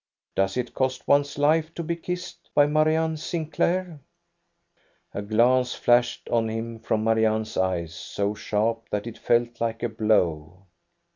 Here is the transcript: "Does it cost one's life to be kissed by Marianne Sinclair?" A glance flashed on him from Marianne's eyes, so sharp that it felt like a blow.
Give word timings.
"Does 0.35 0.57
it 0.57 0.73
cost 0.73 1.07
one's 1.07 1.37
life 1.37 1.75
to 1.75 1.83
be 1.83 1.95
kissed 1.95 2.49
by 2.55 2.65
Marianne 2.65 3.17
Sinclair?" 3.17 3.99
A 5.13 5.21
glance 5.21 5.75
flashed 5.75 6.27
on 6.29 6.49
him 6.49 6.79
from 6.79 7.03
Marianne's 7.03 7.55
eyes, 7.55 7.93
so 7.93 8.33
sharp 8.33 8.89
that 8.89 9.05
it 9.05 9.19
felt 9.19 9.61
like 9.61 9.83
a 9.83 9.89
blow. 9.89 10.65